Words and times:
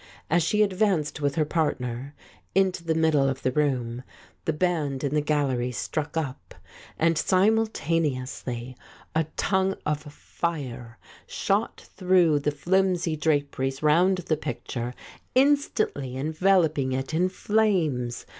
As 0.31 0.41
she 0.41 0.63
advanced 0.63 1.21
with 1.21 1.35
her 1.35 1.45
partner 1.45 2.15
into 2.55 2.83
the 2.83 2.95
middle 2.95 3.29
of 3.29 3.43
the 3.43 3.51
room, 3.51 4.01
the 4.45 4.51
band 4.51 5.03
in 5.03 5.13
the 5.13 5.21
gallery 5.21 5.71
struck 5.71 6.17
up, 6.17 6.55
and 6.97 7.19
simultaneously 7.19 8.75
a 9.13 9.25
tongue 9.37 9.75
of 9.85 10.01
fire 10.11 10.97
shot 11.27 11.87
through 11.95 12.39
the 12.39 12.49
flimsy 12.49 13.15
draperies 13.15 13.83
round 13.83 14.17
the 14.17 14.37
picture, 14.37 14.95
instantly 15.35 16.17
envelop 16.17 16.79
ing 16.79 16.93
it 16.93 17.13
in 17.13 17.29
flames. 17.29 18.25